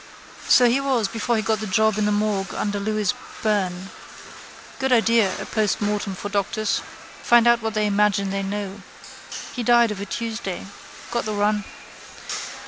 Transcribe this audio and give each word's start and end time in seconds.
So 0.47 0.65
he 0.67 0.81
was 0.81 1.07
before 1.07 1.35
he 1.35 1.43
got 1.43 1.59
the 1.59 1.67
job 1.67 1.99
in 1.99 2.05
the 2.07 2.11
morgue 2.11 2.55
under 2.55 2.79
Louis 2.79 3.13
Byrne. 3.43 3.91
Good 4.79 4.91
idea 4.91 5.31
a 5.39 5.45
postmortem 5.45 6.15
for 6.15 6.27
doctors. 6.27 6.81
Find 7.21 7.45
out 7.45 7.61
what 7.61 7.75
they 7.75 7.85
imagine 7.85 8.31
they 8.31 8.41
know. 8.41 8.81
He 9.53 9.61
died 9.61 9.91
of 9.91 10.01
a 10.01 10.07
Tuesday. 10.07 10.65
Got 11.11 11.25
the 11.25 11.35
run. 11.35 11.65